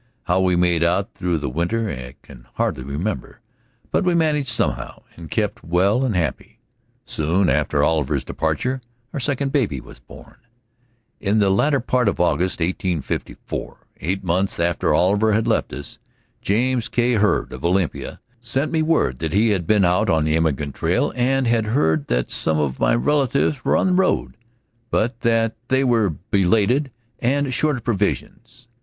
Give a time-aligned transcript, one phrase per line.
[0.23, 3.39] How we made out through the winter I can hardly remember,
[3.91, 6.57] but we managed somehow and kept well and happy.
[7.05, 8.81] Soon after Oliver's departure
[9.13, 10.37] our second baby was born.
[11.19, 15.99] In the latter part of August, 1854, eight months after Oliver had left us,
[16.41, 17.13] James K.
[17.13, 21.13] Hurd, of Olympia, sent me word that he had been out on the immigrant trail
[21.15, 24.35] and had heard that some of my relatives were on the road,
[24.89, 26.89] but that they were belated
[27.19, 28.67] and short of provisions.